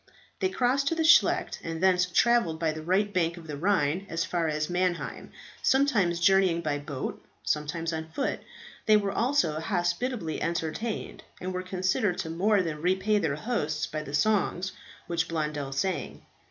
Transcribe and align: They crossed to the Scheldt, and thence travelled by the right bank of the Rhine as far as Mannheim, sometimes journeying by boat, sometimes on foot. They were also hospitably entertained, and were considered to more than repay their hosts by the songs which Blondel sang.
They 0.39 0.49
crossed 0.49 0.87
to 0.87 0.95
the 0.95 1.03
Scheldt, 1.05 1.59
and 1.63 1.79
thence 1.79 2.07
travelled 2.07 2.57
by 2.59 2.71
the 2.71 2.81
right 2.81 3.13
bank 3.13 3.37
of 3.37 3.45
the 3.45 3.55
Rhine 3.55 4.07
as 4.09 4.25
far 4.25 4.47
as 4.47 4.67
Mannheim, 4.67 5.31
sometimes 5.61 6.19
journeying 6.19 6.61
by 6.61 6.79
boat, 6.79 7.23
sometimes 7.43 7.93
on 7.93 8.09
foot. 8.09 8.39
They 8.87 8.97
were 8.97 9.11
also 9.11 9.59
hospitably 9.59 10.41
entertained, 10.41 11.21
and 11.39 11.53
were 11.53 11.61
considered 11.61 12.17
to 12.17 12.31
more 12.31 12.63
than 12.63 12.81
repay 12.81 13.19
their 13.19 13.35
hosts 13.35 13.85
by 13.85 14.01
the 14.01 14.15
songs 14.15 14.71
which 15.05 15.27
Blondel 15.27 15.71
sang. 15.71 16.25